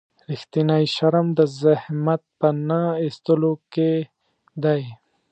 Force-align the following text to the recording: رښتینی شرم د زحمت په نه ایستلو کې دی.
رښتینی 0.29 0.83
شرم 0.95 1.27
د 1.37 1.39
زحمت 1.61 2.21
په 2.39 2.47
نه 2.67 2.81
ایستلو 3.03 3.53
کې 3.73 3.91
دی. 4.63 4.81